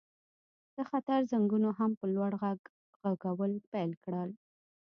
د 0.75 0.77
خطر 0.89 1.19
زنګونو 1.31 1.69
هم 1.79 1.91
په 1.99 2.05
لوړ 2.15 2.31
غږ 2.41 2.59
غږول 3.23 3.53
پیل 3.71 3.91
کړل 4.03 4.29